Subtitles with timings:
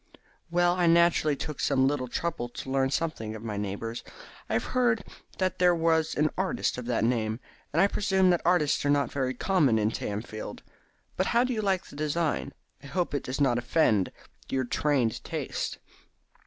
[0.49, 4.03] "Well, I naturally took some little trouble to learn something of my neighbours.
[4.49, 5.03] I had heard
[5.37, 7.39] that there was an artist of that name,
[7.71, 10.63] and I presume that artists are not very numerous in Tamfield.
[11.17, 12.51] But how do you like the design?
[12.81, 14.11] I hope it does not offend
[14.49, 15.77] your trained taste."